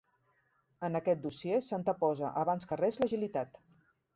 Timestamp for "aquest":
0.99-1.21